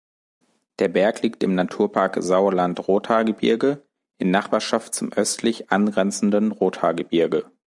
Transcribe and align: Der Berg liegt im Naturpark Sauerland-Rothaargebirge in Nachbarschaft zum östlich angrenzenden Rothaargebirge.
Der 0.79 0.87
Berg 0.87 1.21
liegt 1.21 1.43
im 1.43 1.53
Naturpark 1.53 2.17
Sauerland-Rothaargebirge 2.23 3.85
in 4.17 4.31
Nachbarschaft 4.31 4.95
zum 4.95 5.13
östlich 5.13 5.69
angrenzenden 5.71 6.51
Rothaargebirge. 6.51 7.51